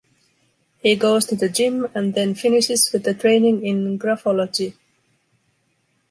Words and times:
He 0.79 0.95
goes 0.95 1.25
to 1.27 1.35
the 1.35 1.47
gym 1.47 1.85
and 1.93 2.15
then 2.15 2.33
finishes 2.33 2.91
with 2.91 3.05
a 3.07 3.13
training 3.13 3.63
in 3.63 3.99
graphology. 3.99 4.73